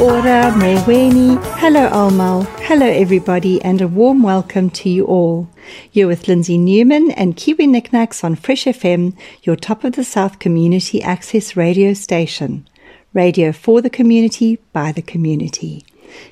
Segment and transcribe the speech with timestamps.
[0.00, 1.38] Ora, Meweni.
[1.58, 2.46] Hello, Almal.
[2.60, 5.46] Hello, everybody, and a warm welcome to you all.
[5.92, 10.38] You're with Lindsay Newman and Kiwi NikNaks on Fresh FM, your top of the South
[10.38, 12.66] community access radio station.
[13.12, 15.84] Radio for the community, by the community.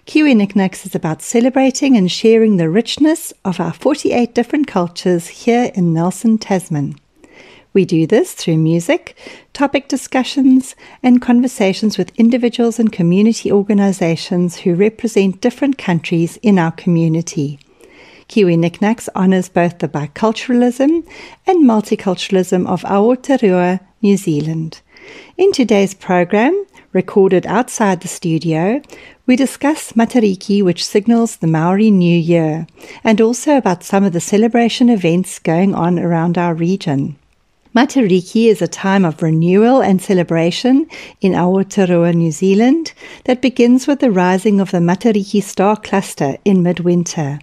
[0.07, 5.71] Kiwi NikNaks is about celebrating and sharing the richness of our 48 different cultures here
[5.75, 6.99] in Nelson, Tasman.
[7.73, 9.17] We do this through music,
[9.53, 16.73] topic discussions, and conversations with individuals and community organizations who represent different countries in our
[16.73, 17.61] community.
[18.29, 21.07] Kiwi NikNaks honours both the biculturalism
[21.47, 24.81] and multiculturalism of Aotearoa, New Zealand.
[25.37, 28.83] In today's program, recorded outside the studio,
[29.27, 32.67] we discuss Matariki, which signals the Maori New Year,
[33.05, 37.17] and also about some of the celebration events going on around our region.
[37.79, 40.89] Matariki is a time of renewal and celebration
[41.21, 46.65] in Aotearoa, New Zealand, that begins with the rising of the Matariki star cluster in
[46.65, 47.39] midwinter.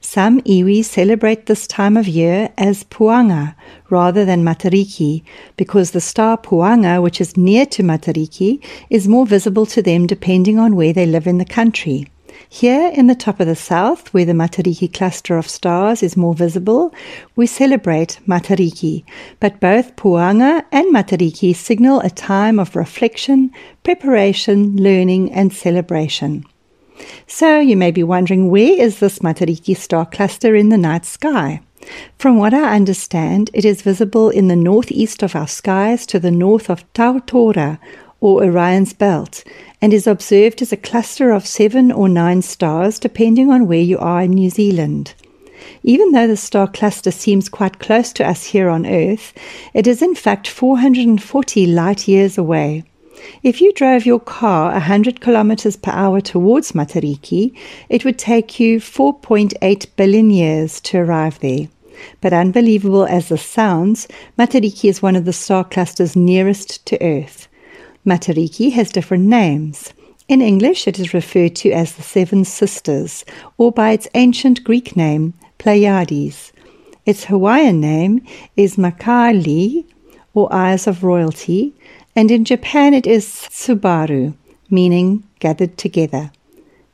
[0.00, 3.56] Some iwi celebrate this time of year as Puanga
[3.88, 5.24] rather than Matariki
[5.56, 10.56] because the star Puanga, which is near to Matariki, is more visible to them depending
[10.56, 12.06] on where they live in the country.
[12.52, 16.34] Here in the top of the south, where the Matariki cluster of stars is more
[16.34, 16.92] visible,
[17.36, 19.04] we celebrate Matariki,
[19.38, 23.52] but both Puanga and Matariki signal a time of reflection,
[23.84, 26.44] preparation, learning, and celebration.
[27.28, 31.60] So you may be wondering where is this Matariki star cluster in the night sky?
[32.18, 36.32] From what I understand, it is visible in the northeast of our skies to the
[36.32, 37.78] north of Tautoru,
[38.20, 39.42] or Orion's belt,
[39.80, 43.98] and is observed as a cluster of seven or nine stars depending on where you
[43.98, 45.14] are in New Zealand.
[45.82, 49.32] Even though the star cluster seems quite close to us here on Earth,
[49.74, 52.84] it is in fact 440 light years away.
[53.42, 57.54] If you drove your car 100 kilometers per hour towards Matariki,
[57.88, 61.68] it would take you 4.8 billion years to arrive there.
[62.22, 67.48] But unbelievable as this sounds, Matariki is one of the star clusters nearest to Earth.
[68.06, 69.92] Matariki has different names.
[70.26, 73.24] In English, it is referred to as the Seven Sisters,
[73.58, 76.52] or by its ancient Greek name, Pleiades.
[77.04, 78.24] Its Hawaiian name
[78.56, 79.84] is Makali,
[80.32, 81.74] or Eyes of Royalty,
[82.16, 84.34] and in Japan it is Subaru,
[84.70, 86.30] meaning gathered together.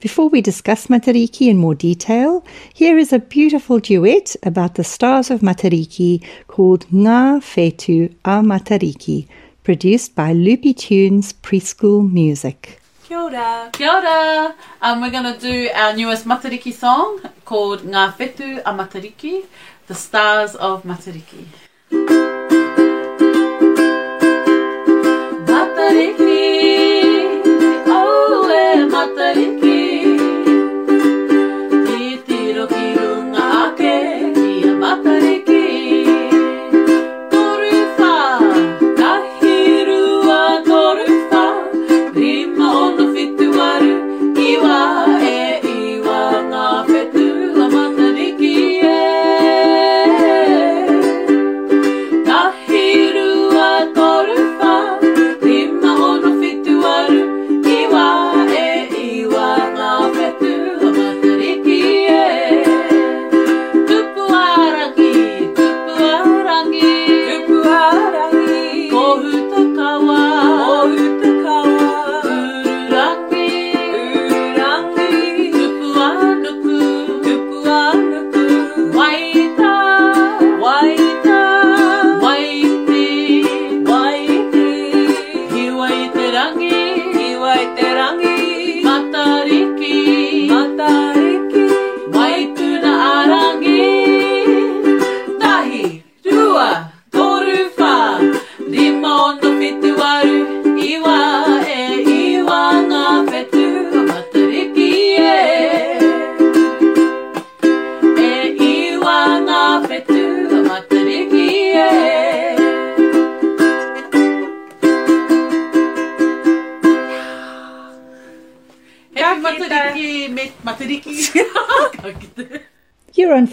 [0.01, 2.45] Before we discuss Matariki in more detail,
[2.75, 9.27] here is a beautiful duet about the stars of Matariki called Ngā Whetū a Matariki,
[9.67, 12.81] produced by Loopy Tunes Preschool Music.
[13.03, 13.69] Kia ora.
[13.73, 14.55] Kia ora.
[14.81, 19.45] Um, we're going to do our newest Matariki song called Ngā Whetū a Matariki,
[19.89, 20.85] The Stars of.
[20.85, 21.47] Matariki,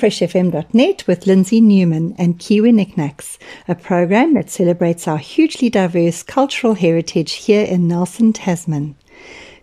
[0.04, 3.38] freshfm.net with Lindsay Newman and Kiwi NikNaks,
[3.70, 8.96] a program that celebrates our hugely diverse cultural heritage here in Nelson, Tasman.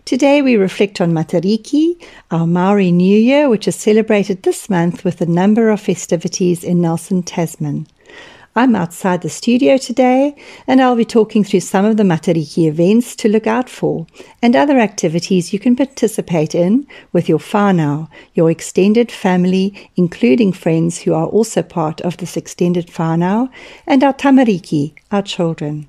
[0.06, 5.20] Today we reflect on Matariki, our Maori New Year, which is celebrated this month with
[5.20, 7.86] a number of festivities in Nelson, Tasman.
[8.56, 10.34] I'm outside the studio today
[10.66, 14.08] and I'll be talking through some of the Matariki events to look out for
[14.42, 21.02] and other activities you can participate in with your whānau, your extended family, including friends
[21.02, 23.48] who are also part of this extended whānau,
[23.86, 25.86] and our tamariki, our children.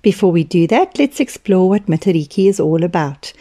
[0.00, 3.34] Before we do that, let's explore what Matariki is all about.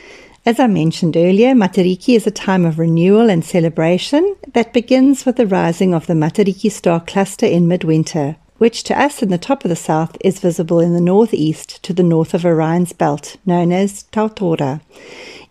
[0.46, 5.38] As I mentioned earlier, Matariki is a time of renewal and celebration that begins with
[5.38, 9.64] the rising of the Matariki star cluster in midwinter, which to us in the top
[9.64, 13.72] of the south is visible in the northeast to the north of Orion's belt, known
[13.72, 14.82] as Tautoru.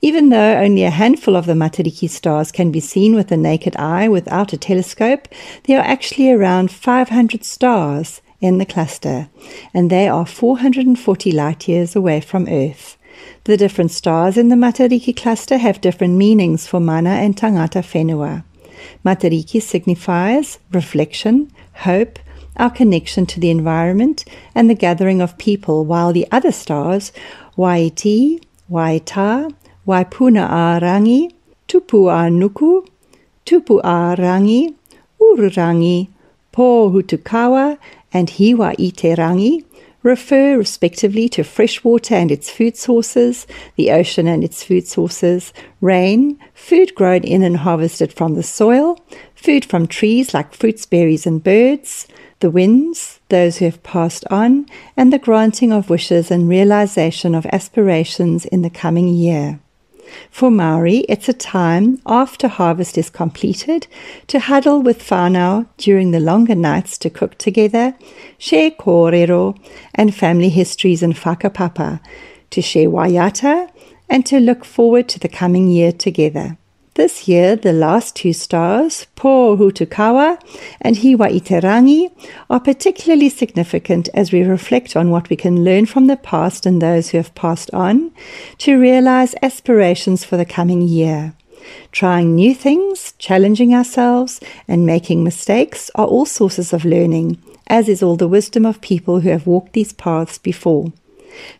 [0.02, 3.74] Even though only a handful of the Matariki stars can be seen with the naked
[3.76, 5.28] eye without a telescope,
[5.64, 9.28] there are actually around 500 stars in the cluster,
[9.72, 12.96] and they are 440 light years away from Earth.
[13.44, 18.44] The different stars in the Matariki cluster have different meanings for mana and tangata whenua.
[19.04, 22.18] Matariki signifies reflection, hope,
[22.56, 24.24] our connection to the environment,
[24.54, 27.12] and the gathering of people, while the other stars,
[27.56, 29.54] Waiti, Waita,
[29.86, 31.32] Waipuna Rangi,
[31.68, 32.86] Tupu a Nuku,
[33.44, 34.74] Tupu a Rangi,
[35.20, 36.08] Ururangi,
[36.52, 37.78] Pōhutukawa,
[38.12, 39.64] and Hiwa-i-te-rangi
[40.06, 45.52] refer respectively to fresh water and its food sources, the ocean and its food sources,
[45.80, 48.98] rain, food grown in and harvested from the soil,
[49.34, 52.06] food from trees like fruits, berries, and birds,
[52.40, 54.66] the winds, those who have passed on,
[54.96, 59.58] and the granting of wishes and realization of aspirations in the coming year.
[60.30, 63.86] For Maori, it's a time after harvest is completed
[64.28, 67.94] to huddle with whānau during the longer nights to cook together,
[68.38, 69.58] share kōrero
[69.94, 72.00] and family histories and whakapapa,
[72.50, 73.68] to share waiata,
[74.08, 76.56] and to look forward to the coming year together.
[76.96, 80.40] This year, the last two stars, Pōhutukawa
[80.80, 82.10] and Hiwa-i-te-rangi,
[82.48, 86.80] are particularly significant as we reflect on what we can learn from the past and
[86.80, 88.12] those who have passed on
[88.60, 91.34] to realize aspirations for the coming year.
[91.92, 98.02] Trying new things, challenging ourselves, and making mistakes are all sources of learning, as is
[98.02, 100.94] all the wisdom of people who have walked these paths before.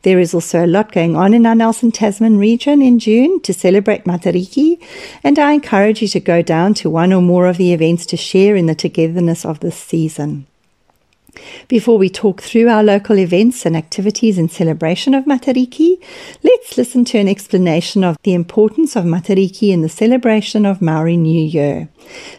[0.03, 3.53] There is also a lot going on in our Nelson Tasman region in June to
[3.53, 4.81] celebrate Matariki,
[5.25, 8.17] and I encourage you to go down to one or more of the events to
[8.17, 10.47] share in the togetherness of this season.
[11.69, 16.03] Before we talk through our local events and activities in celebration of Matariki,
[16.43, 21.17] let's listen to an explanation of the importance of Matariki in the celebration of Maori
[21.17, 21.89] New Year.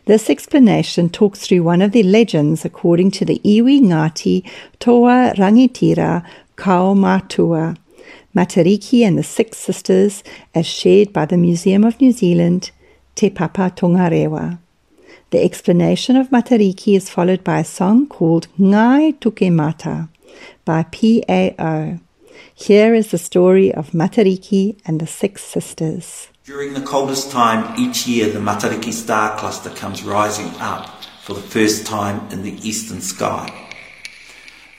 [0.06, 4.50] This explanation talks through one of the legends according to the Iwi Ngati
[4.80, 6.26] Toa Rangatira
[6.58, 7.76] Kao Matua,
[8.36, 10.24] Matariki and the Six Sisters,
[10.54, 12.72] as shared by the Museum of New Zealand,
[13.16, 14.60] Te Papa Tongarewa.
[15.30, 20.10] The explanation of Matariki is followed by a song called Ngai Tuke Mata
[20.66, 22.00] by PAO.
[22.54, 26.30] Here is the story of Matariki and the Six Sisters.
[26.44, 30.90] During the coldest time each year, the Matariki star cluster comes rising up
[31.22, 33.67] for the first time in the eastern sky.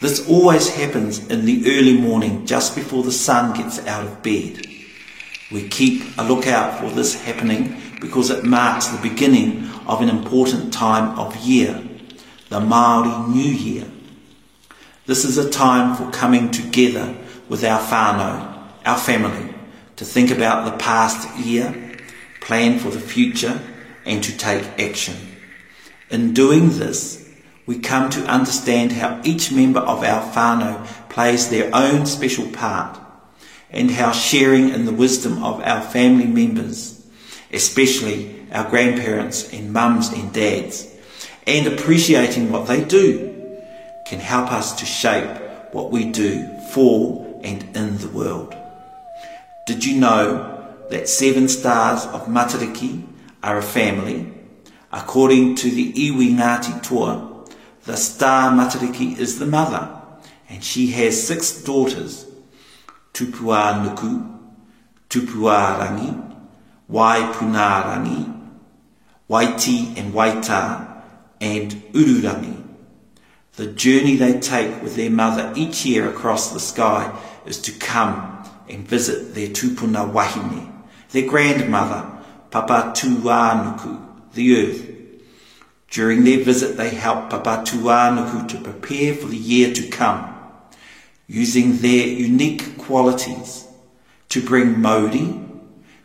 [0.01, 4.65] This always happens in the early morning just before the sun gets out of bed.
[5.51, 10.73] We keep a lookout for this happening because it marks the beginning of an important
[10.73, 11.83] time of year,
[12.49, 13.89] the Māori New Year.
[15.07, 17.17] This is a time for coming together
[17.49, 19.53] with our whānau, our family,
[19.97, 21.97] to think about the past year,
[22.41, 23.61] plan for the future,
[24.05, 25.17] and to take action.
[26.11, 27.28] In doing this,
[27.69, 32.99] we come to understand how each member of our whānau plays their own special part
[33.71, 37.07] and how sharing in the wisdom of our family members,
[37.53, 40.91] especially our grandparents and mums and dads,
[41.47, 43.55] and appreciating what they do
[44.07, 45.39] can help us to shape
[45.73, 48.57] what we do for and in the world.
[49.67, 53.05] Did you know that seven stars of Matariki
[53.43, 54.33] are a family?
[54.91, 57.28] According to the Iwi Ngāti Toa,
[57.89, 59.89] the star Matariki is the mother,
[60.51, 62.27] and she has six daughters,
[63.15, 64.39] Tupua Nuku,
[65.09, 66.37] Tupua Rangi,
[66.91, 68.51] Waipuna Rangi,
[69.31, 71.03] Waiti and Waita,
[71.41, 72.63] and Ururangi.
[73.57, 78.45] The journey they take with their mother each year across the sky is to come
[78.69, 80.71] and visit their tupuna wahine,
[81.13, 82.07] their grandmother,
[82.51, 83.99] Papa Tuanuku,
[84.35, 84.98] the earth.
[85.91, 90.35] During their visit, they help Papatuanuku to prepare for the year to come,
[91.27, 93.67] using their unique qualities
[94.29, 95.41] to bring mauri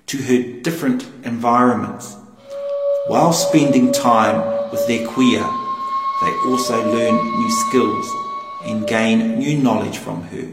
[0.07, 2.15] to her different environments.
[3.07, 5.43] While spending time with their kuia,
[6.21, 8.09] they also learn new skills
[8.63, 10.47] and gain new knowledge from her,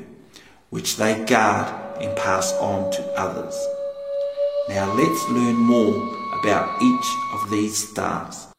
[0.71, 1.73] which they guard
[2.03, 3.57] and pass on to others.
[4.69, 5.95] Now let's learn more
[6.41, 8.50] about each of these stars.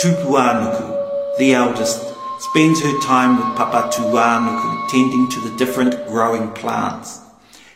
[0.00, 2.00] Tupuanuku, the eldest,
[2.38, 7.20] spends her time with Papatuanuku tending to the different growing plants.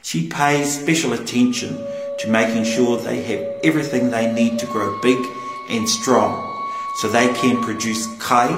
[0.03, 1.77] She pays special attention
[2.21, 5.19] to making sure they have everything they need to grow big
[5.69, 6.49] and strong
[7.01, 8.51] so they can produce kai,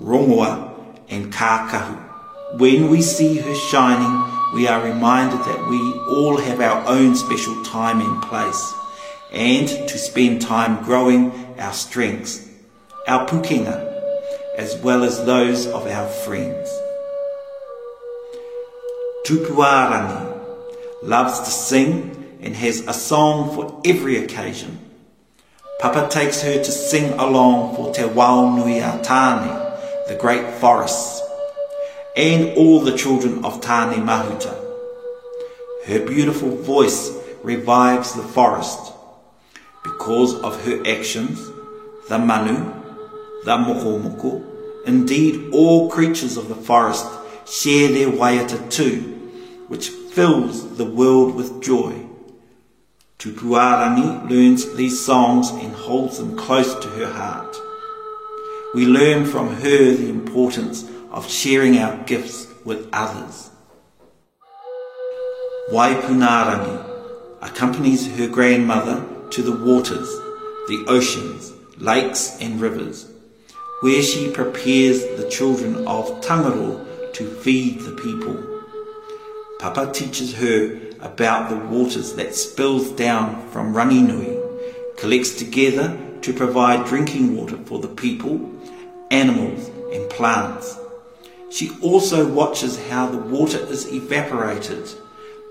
[0.00, 0.72] rongoa
[1.10, 2.58] and kākahu.
[2.58, 7.62] When we see her shining, we are reminded that we all have our own special
[7.64, 8.72] time and place
[9.32, 12.45] and to spend time growing our strengths,
[13.06, 13.76] our pukenga,
[14.56, 16.68] as well as those of our friends.
[19.24, 24.78] Tupuarangi loves to sing and has a song for every occasion.
[25.80, 31.20] Papa takes her to sing along for Te Wao Nui a Tāne, the great forests,
[32.16, 34.54] and all the children of Tāne Mahuta.
[35.86, 38.92] Her beautiful voice revives the forest.
[39.84, 41.38] Because of her actions,
[42.08, 42.75] the manu,
[43.46, 44.44] the mokomoko,
[44.86, 47.06] indeed all creatures of the forest
[47.46, 49.00] share their waiata too,
[49.68, 51.94] which fills the world with joy.
[53.20, 57.56] Tupuarangi learns these songs and holds them close to her heart.
[58.74, 63.50] We learn from her the importance of sharing our gifts with others.
[65.70, 66.84] Waipunarangi
[67.42, 70.08] accompanies her grandmother to the waters,
[70.66, 73.12] the oceans, lakes and rivers,
[73.80, 78.42] where she prepares the children of Tangaroa to feed the people.
[79.58, 86.86] Papa teaches her about the waters that spills down from Ranginui, collects together to provide
[86.86, 88.50] drinking water for the people,
[89.10, 90.78] animals and plants.
[91.50, 94.88] She also watches how the water is evaporated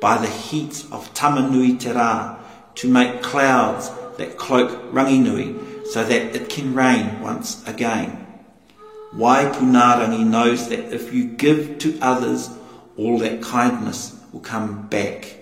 [0.01, 2.38] by the heat of Tamanui Te Rā
[2.75, 8.25] to make clouds that cloak Ranginui so that it can rain once again.
[9.13, 12.50] Waipunarangi knows that if you give to others,
[12.98, 15.38] all that kindness will come back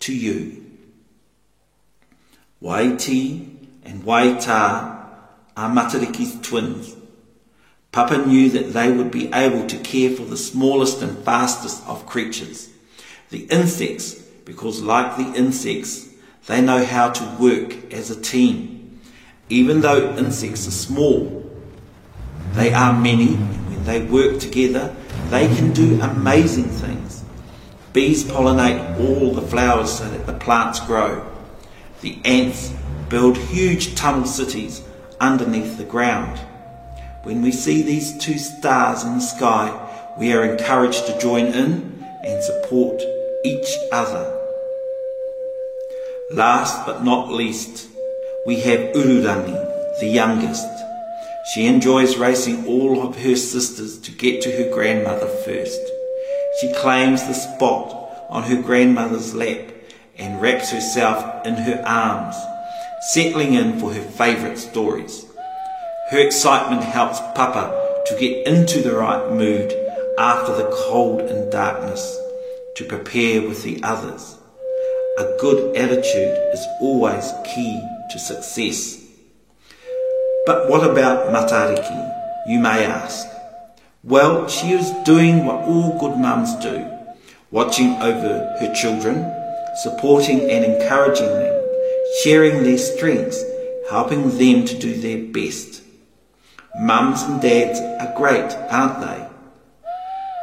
[0.00, 0.64] to you.
[2.62, 5.06] Waiti and Waita
[5.56, 6.96] are Matariki's twins.
[7.92, 12.06] Papa knew that they would be able to care for the smallest and fastest of
[12.06, 12.70] creatures,
[13.30, 16.08] the insects, because like the insects,
[16.46, 18.79] they know how to work as a team.
[19.50, 21.44] Even though insects are small,
[22.52, 24.94] they are many, and when they work together,
[25.28, 27.24] they can do amazing things.
[27.92, 31.26] Bees pollinate all the flowers so that the plants grow.
[32.00, 32.72] The ants
[33.08, 34.82] build huge tunnel cities
[35.20, 36.38] underneath the ground.
[37.24, 42.06] When we see these two stars in the sky, we are encouraged to join in
[42.24, 43.02] and support
[43.44, 44.36] each other.
[46.30, 47.89] Last but not least,
[48.46, 50.66] we have Ururangi, the youngest.
[51.52, 55.80] She enjoys racing all of her sisters to get to her grandmother first.
[56.60, 57.94] She claims the spot
[58.30, 59.70] on her grandmother's lap
[60.18, 62.34] and wraps herself in her arms,
[63.12, 65.26] settling in for her favourite stories.
[66.10, 69.72] Her excitement helps Papa to get into the right mood
[70.18, 72.18] after the cold and darkness
[72.76, 74.38] to prepare with the others.
[75.18, 79.04] A good attitude is always key to success.
[80.46, 83.26] But what about Matariki, you may ask?
[84.02, 86.90] Well, she is doing what all good mums do,
[87.50, 89.30] watching over her children,
[89.82, 91.64] supporting and encouraging them,
[92.22, 93.44] sharing their strengths,
[93.90, 95.82] helping them to do their best.
[96.78, 99.28] Mums and dads are great, aren't they?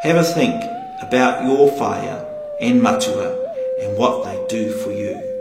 [0.04, 0.64] Have a think
[1.02, 2.26] about your whaea
[2.62, 5.37] and matua and what they do for you.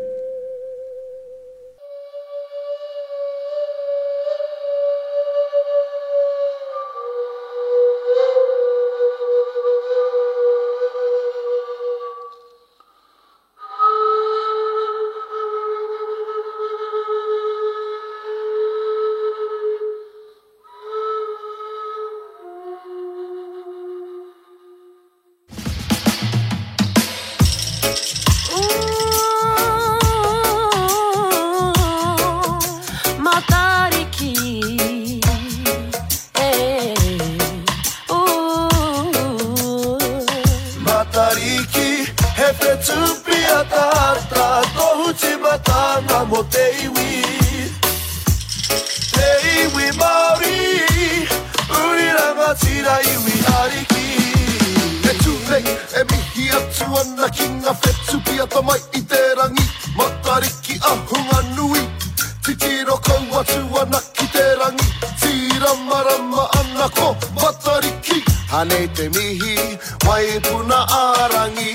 [70.76, 71.72] Puna arangi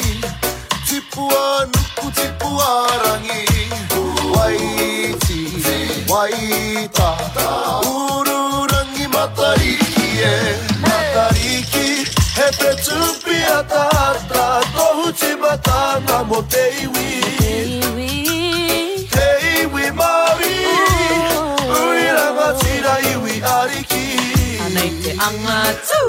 [0.87, 3.41] Tipu anuku, tipu arangi.
[4.35, 5.39] Wai ti,
[6.07, 7.17] wai ta
[7.85, 10.55] Ururangi matariki e.
[10.81, 12.05] Matariki,
[12.35, 17.21] he pe tupi a tata Tohu tibatana mo te iwi.
[19.11, 19.27] Te
[19.61, 20.55] iwi Māori
[21.69, 24.05] Uriranga tira iwi ariki.
[24.65, 26.01] Anei te angatu,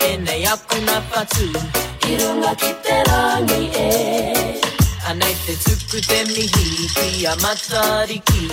[0.00, 1.89] e nei aku na I
[2.20, 4.60] runga ki te rangi e.
[5.08, 8.44] Anei te tuku te mihi ki a matariki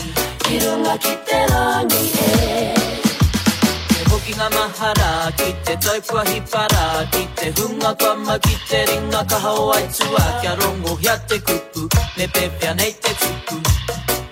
[0.53, 2.73] I runga ki te rangi e.
[3.91, 9.23] Te hoki ngā mahara ki te taupua hipara Ki te hunga kama ki te ringa
[9.29, 13.59] ka hau aitua Kia rongo hia te kupu, me pepea nei te tuku.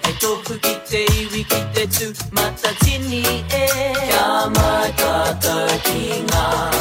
[0.05, 2.07] Hei tohu ki te iwi ki te tū
[2.39, 3.23] matatini
[3.63, 3.67] e.
[3.99, 4.25] Kia
[4.55, 6.74] mai tātou ki ngā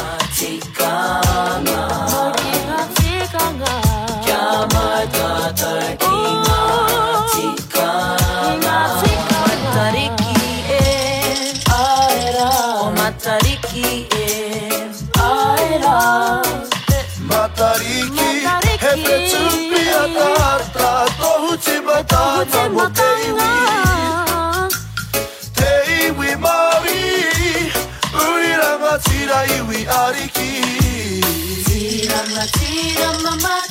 [13.25, 14.25] matariki e
[15.19, 16.41] Aera
[17.21, 18.29] Matariki,
[18.83, 23.49] he pe tupi a tata Tohu tima tata mo te iwi.
[25.57, 25.71] Te
[26.05, 27.01] iwi Māori
[28.13, 30.51] Uriranga tira iwi ariki.
[31.65, 33.64] Tirama, tirama, matariki,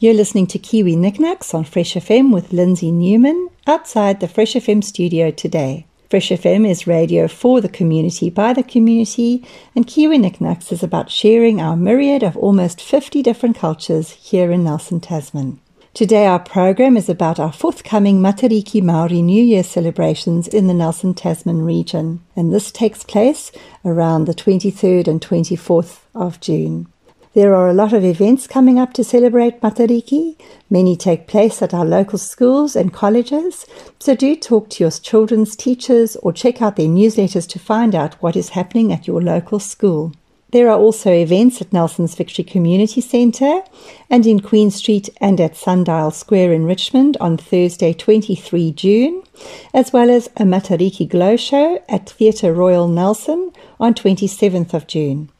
[0.00, 4.84] You're listening to Kiwi NikNaks on Fresh FM with Lindsay Newman outside the Fresh FM
[4.84, 5.86] studio today.
[6.08, 11.10] Fresh FM is radio for the community by the community, and Kiwi NikNaks is about
[11.10, 15.58] sharing our myriad of almost 50 different cultures here in Nelson, Tasman.
[15.94, 21.12] Today, our program is about our forthcoming Matariki Maori New Year celebrations in the Nelson
[21.12, 23.50] Tasman region, and this takes place
[23.84, 26.86] around the 23rd and 24th of June.
[27.38, 30.34] There are a lot of events coming up to celebrate Matariki.
[30.68, 33.64] Many take place at our local schools and colleges,
[34.00, 38.20] so do talk to your children's teachers or check out their newsletters to find out
[38.20, 40.14] what is happening at your local school.
[40.50, 43.62] There are also events at Nelson's Victory Community Centre
[44.10, 49.22] and in Queen Street and at Sundial Square in Richmond on Thursday, 23 June,
[49.72, 55.30] as well as a Matariki Glow Show at Theatre Royal Nelson on 27th of June.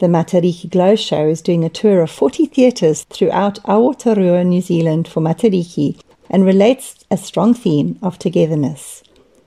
[0.00, 5.08] The Matariki Glow Show is doing a tour of 40 theatres throughout Aotearoa, New Zealand
[5.08, 9.02] for Matariki and relates a strong theme of togetherness.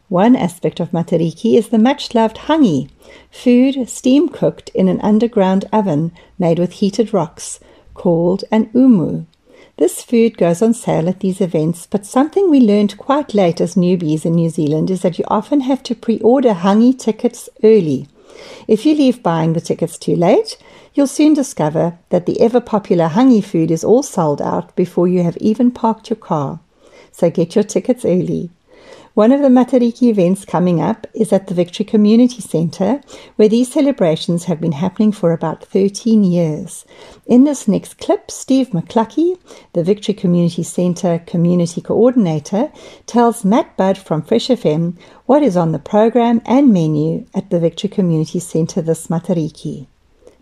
[0.09, 2.89] One aspect of Matariki is the much loved hangi,
[3.31, 7.61] food steam cooked in an underground oven made with heated rocks,
[7.93, 9.23] called an umu.
[9.77, 13.75] This food goes on sale at these events, but something we learned quite late as
[13.75, 18.09] newbies in New Zealand is that you often have to pre order hangi tickets early.
[18.67, 20.57] If you leave buying the tickets too late,
[20.93, 25.23] you'll soon discover that the ever popular hangi food is all sold out before you
[25.23, 26.59] have even parked your car.
[27.11, 28.49] So get your tickets early.
[29.13, 33.01] One of the Matariki events coming up is at the Victory Community Centre,
[33.35, 36.85] where these celebrations have been happening for about 13 years.
[37.25, 39.37] In this next clip, Steve McClucky,
[39.73, 42.71] the Victory Community Centre Community Coordinator,
[43.05, 47.59] tells Matt Budd from Fresh FM what is on the program and menu at the
[47.59, 49.87] Victory Community Centre this Matariki.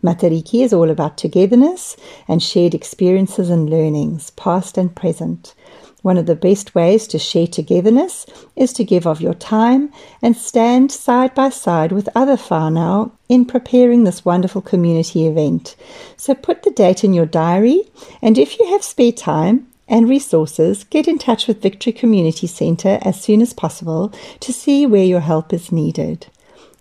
[0.03, 5.55] Matariki is all about togetherness and shared experiences and learnings, past and present.
[6.01, 10.35] One of the best ways to share togetherness is to give of your time and
[10.35, 15.75] stand side by side with other whānau in preparing this wonderful community event.
[16.15, 17.83] So put the date in your diary,
[18.21, 22.99] and if you have spare time, and resources, get in touch with Victory Community Centre
[23.01, 26.27] as soon as possible to see where your help is needed.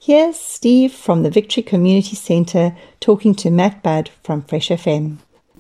[0.01, 5.19] Here's Steve from the Victory Community Centre talking to Matt Budd from Fresh FM.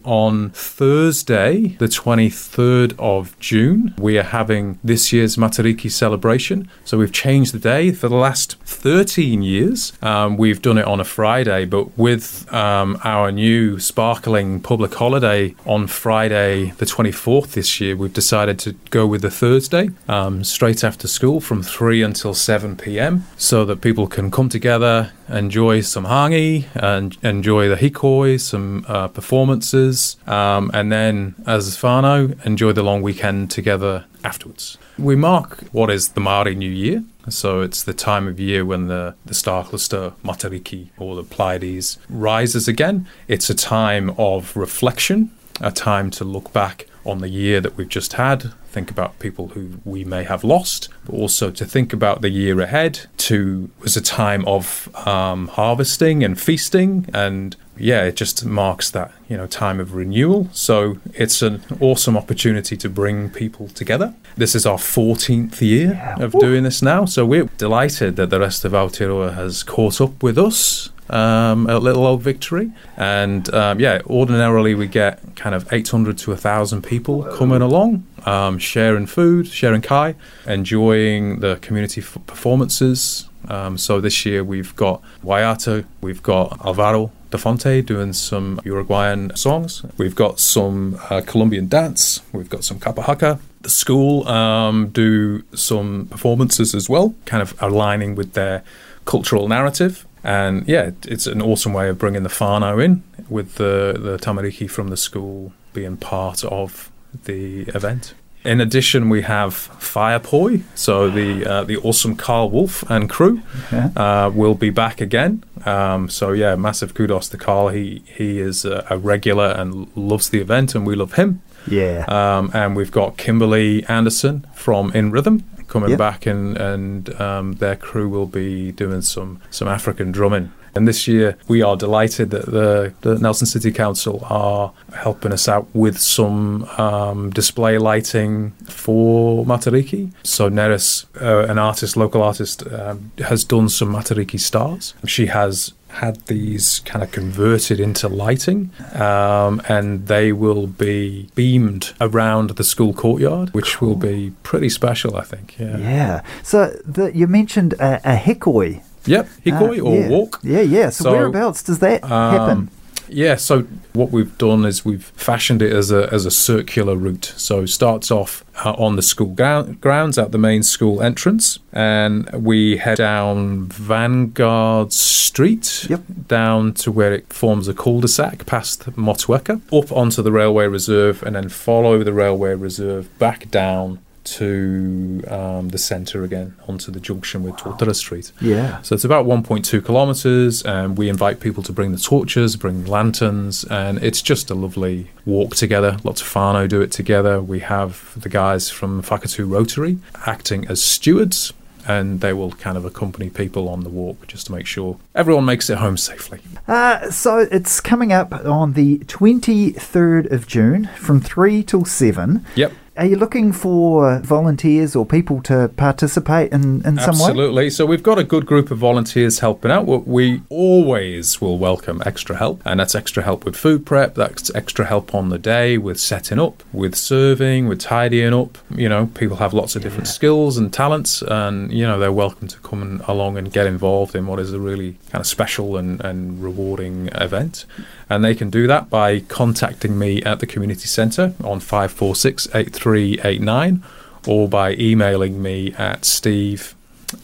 [0.08, 6.66] On Thursday, the 23rd of June, we are having this year's Matariki celebration.
[6.86, 9.92] So we've changed the day for the last 13 years.
[10.00, 15.54] Um, we've done it on a Friday, but with um, our new sparkling public holiday
[15.66, 20.82] on Friday, the 24th this year, we've decided to go with the Thursday um, straight
[20.82, 23.26] after school from 3 until 7 p.m.
[23.36, 29.08] so that people can come together, enjoy some hangi, and enjoy the hikoi, some uh,
[29.08, 34.78] performances, um, and then as whānau, enjoy the long weekend together afterwards.
[34.98, 37.04] We mark what is the Māori New Year.
[37.28, 41.98] So it's the time of year when the, the star cluster Matariki or the Pleiades
[42.08, 43.06] rises again.
[43.28, 45.30] It's a time of reflection,
[45.60, 49.48] a time to look back on the year that we've just had, think about people
[49.48, 53.06] who we may have lost, but also to think about the year ahead.
[53.28, 59.12] To was a time of um, harvesting and feasting, and yeah, it just marks that
[59.28, 60.48] you know time of renewal.
[60.52, 64.14] So it's an awesome opportunity to bring people together.
[64.36, 66.22] This is our 14th year Yeah.
[66.24, 70.22] of doing this now, so we're delighted that the rest of Aotearoa has caught up
[70.22, 70.90] with us.
[71.10, 76.32] Um, a little old victory, and um, yeah, ordinarily we get kind of 800 to
[76.32, 83.26] 1,000 people coming along, um, sharing food, sharing kai, enjoying the community f- performances.
[83.48, 89.36] Um, so this year we've got Waiata, we've got Alvaro Da Fonte doing some Uruguayan
[89.36, 93.38] songs, we've got some uh, Colombian dance, we've got some kapahaka.
[93.60, 98.62] The school um, do some performances as well, kind of aligning with their
[99.04, 100.06] cultural narrative.
[100.24, 104.70] And yeah, it's an awesome way of bringing the whānau in with the, the tamariki
[104.70, 106.90] from the school being part of
[107.24, 108.14] the event.
[108.52, 113.40] In addition, we have Firepoi, so the uh, the awesome Carl Wolf and crew
[113.72, 113.90] Yeah.
[113.96, 115.42] uh, will be back again.
[115.66, 117.68] Um, so yeah, massive kudos to Carl.
[117.68, 121.40] He he is a, a regular and loves the event, and we love him.
[121.70, 122.04] Yeah.
[122.08, 125.98] Um, and we've got Kimberly Anderson from In Rhythm coming Yep.
[125.98, 130.50] back, and and um, their crew will be doing some some African drumming.
[130.78, 135.48] And this year, we are delighted that the, the Nelson City Council are helping us
[135.48, 140.12] out with some um, display lighting for Matariki.
[140.22, 144.94] So Neris, uh, an artist, local artist, um, has done some Matariki stars.
[145.04, 151.92] She has had these kind of converted into lighting, um, and they will be beamed
[152.00, 155.58] around the school courtyard, which will be pretty special, I think.
[155.58, 155.78] Yeah.
[155.78, 156.22] yeah.
[156.44, 158.82] So the, you mentioned a, a hikoi.
[159.06, 159.28] Yep.
[159.46, 160.08] Hikoi Ah, or yeah.
[160.08, 160.40] walk.
[160.42, 160.90] Yeah, yeah.
[160.90, 162.50] So, So, whereabouts does that happen?
[162.58, 162.70] Um,
[163.10, 167.32] Yeah, so what we've done is we've fashioned it as a as a circular route.
[167.38, 169.34] So it starts off uh, on the school
[169.80, 176.02] grounds at the main school entrance, and we head down Vanguard Street, Yep.
[176.28, 181.34] down to where it forms a cul-de-sac past Motueka, up onto the railway reserve, and
[181.36, 184.00] then follow the railway reserve back down
[184.36, 188.32] to um, the centre again onto the junction with Totara Street.
[188.40, 188.80] Yeah.
[188.82, 193.64] So it's about 1.2 kilometres, and we invite people to bring the torches, bring lanterns,
[193.64, 195.98] and it's just a lovely walk together.
[196.04, 197.40] Lots of whānau do it together.
[197.40, 201.52] We have the guys from Whakatu Rotary acting as stewards,
[201.86, 205.46] and they will kind of accompany people on the walk just to make sure everyone
[205.46, 206.40] makes it home safely.
[206.68, 212.44] Uh, so it's coming up on the 23rd of June from 3 till 7.
[212.56, 212.72] Yep.
[212.98, 217.26] Are you looking for volunteers or people to participate in, in some way?
[217.28, 217.70] Absolutely.
[217.70, 219.86] So we've got a good group of volunteers helping out.
[219.86, 224.16] We- We always will welcome extra help, and that's extra help with food prep.
[224.16, 228.58] That's extra help on the day with setting up, with serving, with tidying up.
[228.74, 232.48] You know, people have lots of different skills and talents, and you know they're welcome
[232.48, 236.00] to come along and get involved in what is a really kind of special and,
[236.04, 237.64] and rewarding event.
[238.10, 242.14] And they can do that by contacting me at the community centre on five four
[242.16, 243.82] six eight three eight nine,
[244.26, 246.74] or by emailing me at steve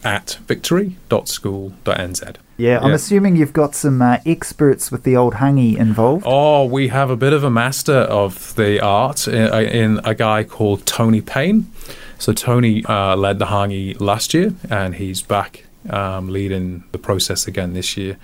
[0.03, 2.37] at victory.school.nz.
[2.57, 2.95] Yeah, I'm Yeah.
[2.95, 6.25] assuming you've got some uh, experts with the old hangi involved.
[6.27, 10.45] Oh, we have a bit of a master of the art in, in a guy
[10.45, 11.67] called Tony Payne.
[12.19, 17.47] So Tony uh, led the Hangi last year, and he's back um, leading the process
[17.49, 18.17] again this year.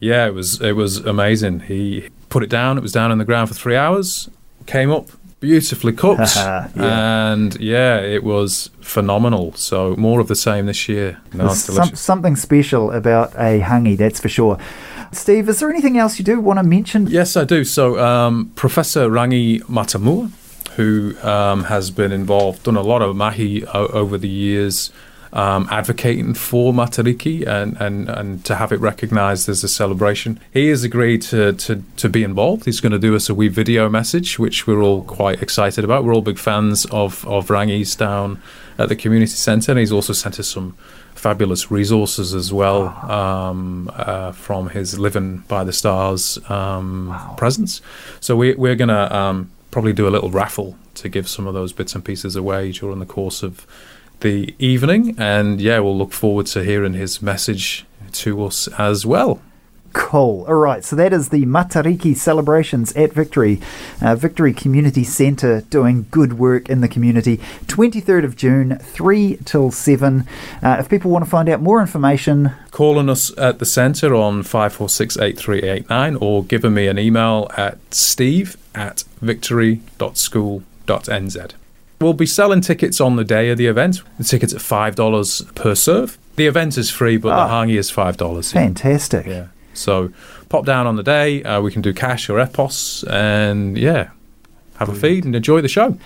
[0.00, 1.60] Yeah, it was it was amazing.
[1.60, 2.76] He put it down.
[2.78, 4.28] It was down on the ground for three hours.
[4.66, 5.08] Came up
[5.40, 6.68] beautifully cooked, Yeah.
[6.76, 9.52] and yeah, it was phenomenal.
[9.54, 11.18] So more of the same this year.
[11.32, 14.58] No, some, something special about a hangi, that's for sure.
[15.12, 17.06] Steve, is there anything else you do want to mention?
[17.06, 17.64] Yes, I do.
[17.64, 20.30] So, um, Professor Rangi Matamua,
[20.72, 24.90] who um, has been involved, done a lot of mahi o- over the years,
[25.36, 30.40] um, advocating for Matariki and, and, and to have it recognised as a celebration.
[30.50, 32.64] He has agreed to, to, to be involved.
[32.64, 36.04] He's going to do us a wee video message, which we're all quite excited about.
[36.04, 38.40] We're all big fans of, of Rangi's down
[38.78, 40.72] at the community centre, and he's also sent us some
[41.14, 47.82] fabulous resources as well um, uh, from his Living by the Stars um, presence.
[48.20, 51.52] So we, we're going to um, probably do a little raffle to give some of
[51.52, 53.66] those bits and pieces away during the course of
[54.20, 55.14] the evening.
[55.18, 59.40] And yeah, we'll look forward to hearing his message to us as well.
[59.96, 60.44] Cool.
[60.46, 60.84] All right.
[60.84, 63.62] So that is the Matariki celebrations at Victory,
[64.02, 67.38] uh, Victory Community Centre, doing good work in the community.
[67.64, 70.26] 23rd of June, 3 till 7.
[70.62, 74.42] Uh, if people want to find out more information, Calling us at the centre on
[74.42, 81.54] 5468389 or giving me an email at steve at victory.school.nz.
[82.00, 84.02] We'll be selling tickets on the day of the event.
[84.18, 86.18] The tickets at $5 per serve.
[86.36, 87.46] The event is free, but Ah.
[87.48, 88.52] the hangi is $5.
[88.52, 89.26] fantastic.
[89.26, 89.46] Yeah.
[89.72, 90.10] So
[90.50, 91.42] pop down on the day.
[91.42, 94.08] Uh, we can do cash or EFTPOS and yeah,
[94.78, 95.96] have a feed and enjoy the show.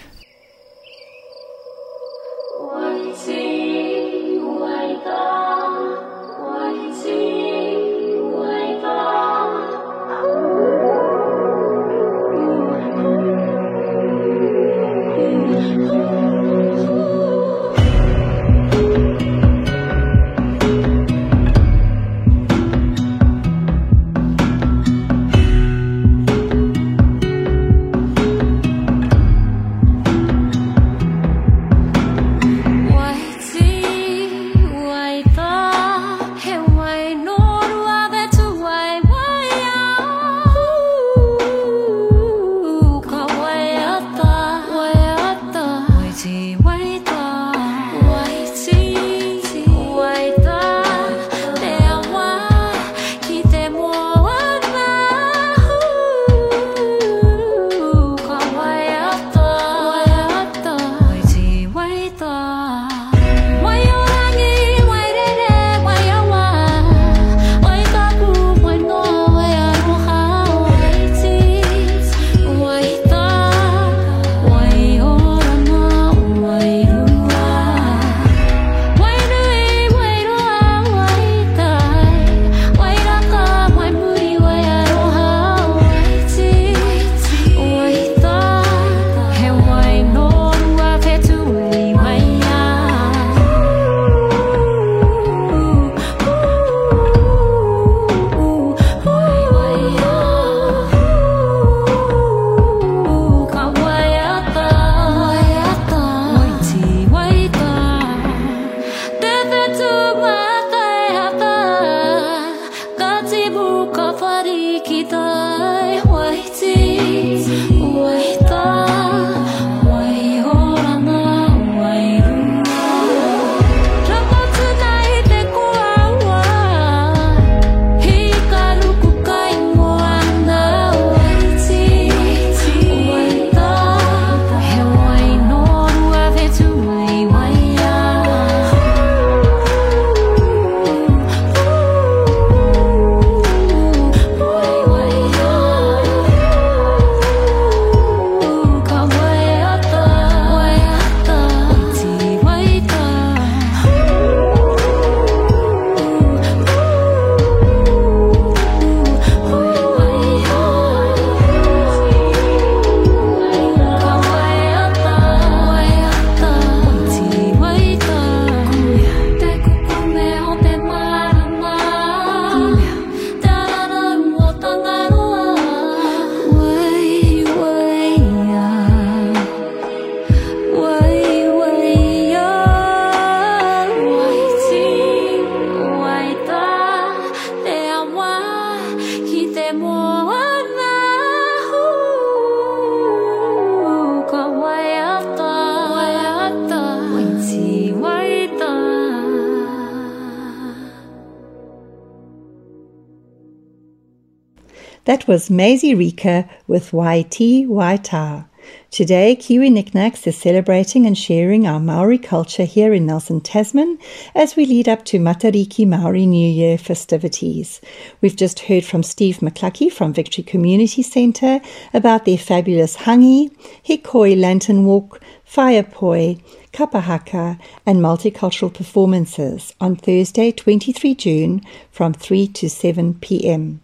[205.31, 208.47] Was Maisie Rika with YT Waita.
[208.91, 214.01] Today, Kiwi NikNaks is celebrating and sharing our Maori culture here in Nelson, Tasman,
[214.35, 217.81] as we lead up to Matariki Maori New Year festivities.
[218.21, 221.61] We've just heard from Steve McClucky from Victory Community Centre
[221.95, 223.53] about their fabulous hangi,
[223.87, 226.39] hikoi lantern walk, fire poi,
[226.73, 231.63] kapahaka, and multicultural performances on Thursday, 23 June
[231.93, 233.81] from 3 to 7 p.m.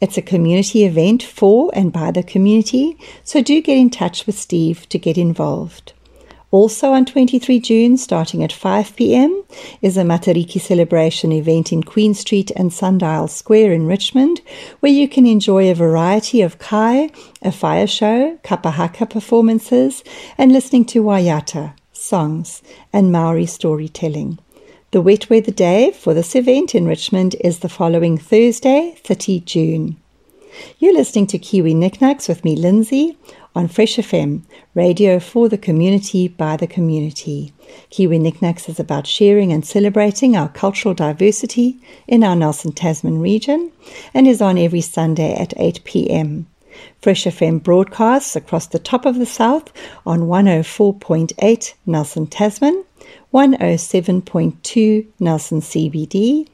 [0.00, 4.38] It's a community event for and by the community, so do get in touch with
[4.38, 5.92] Steve to get involved.
[6.52, 9.44] Also on 23 June, starting at 5 pm,
[9.82, 14.40] is a Matariki celebration event in Queen Street and Sundial Square in Richmond,
[14.80, 17.10] where you can enjoy a variety of kai,
[17.42, 20.04] a fire show, kapahaka performances,
[20.38, 22.62] and listening to waiata, songs,
[22.92, 24.38] and Maori storytelling.
[24.92, 29.96] The wet weather day for this event in Richmond is the following Thursday, 30 June.
[30.78, 33.18] You're listening to Kiwi NikNaks with me, Lindsay,
[33.56, 34.42] on Fresh FM,
[34.76, 37.52] radio for the community by the community.
[37.90, 43.72] Kiwi NikNaks is about sharing and celebrating our cultural diversity in our Nelson Tasman region
[44.14, 46.46] and is on every Sunday at 8 pm.
[47.02, 49.72] Fresh FM broadcasts across the top of the south
[50.06, 52.84] on 104.8 Nelson Tasman
[53.36, 56.48] 107.2 Nelson CBD,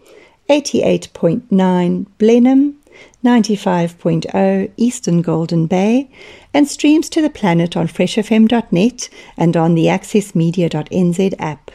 [0.50, 2.76] 88.9 Blenheim,
[3.24, 6.10] 95.0 Eastern Golden Bay,
[6.52, 11.70] and streams to the planet on freshfm.net and on the accessmedia.nz app.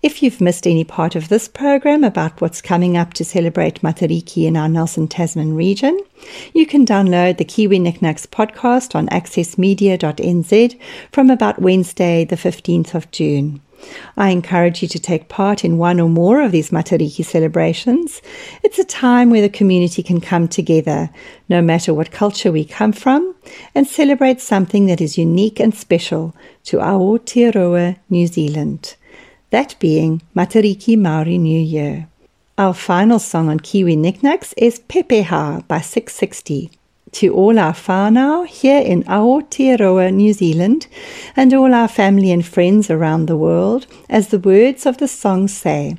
[0.00, 4.46] If you've missed any part of this program about what's coming up to celebrate Matariki
[4.46, 5.98] in our Nelson Tasman region,
[6.54, 10.78] you can download the Kiwi NikNaks podcast on accessmedia.nz
[11.10, 13.60] from about Wednesday, the 15th of June.
[14.16, 18.22] I encourage you to take part in one or more of these Matariki celebrations.
[18.62, 21.10] It's a time where the community can come together,
[21.48, 23.34] no matter what culture we come from,
[23.74, 26.34] and celebrate something that is unique and special
[26.64, 28.96] to Aotearoa, New Zealand.
[29.50, 32.08] That being Matariki Maori New Year.
[32.58, 36.70] Our final song on Kiwi NikNaks is Pepeha by Six60
[37.16, 40.86] to all our whānau here in Aotearoa, New Zealand,
[41.34, 45.48] and all our family and friends around the world, as the words of the song
[45.48, 45.96] say,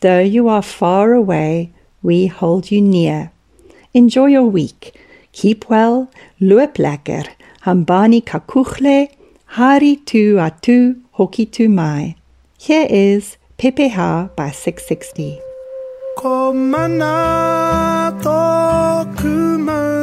[0.00, 1.72] Though you are far away,
[2.02, 3.30] we hold you near.
[3.92, 4.98] Enjoy your week.
[5.32, 7.26] Keep well, loop lekker,
[7.66, 9.14] hambani kakuchle,
[9.58, 12.16] hari tu atu, hoki tu mai.
[12.58, 15.40] Here is Pepeha by Six60.
[16.16, 19.93] Ko mana tōku maunga Ko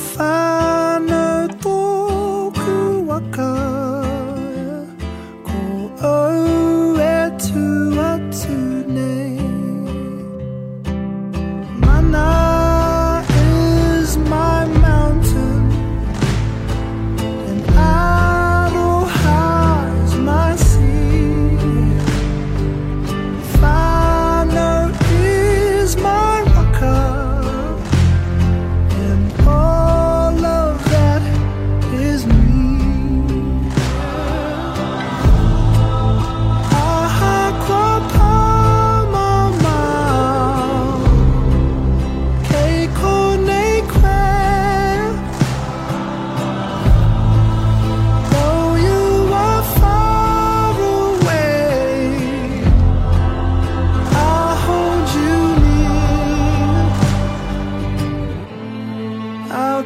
[0.00, 0.59] Ko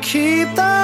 [0.04, 0.83] keep the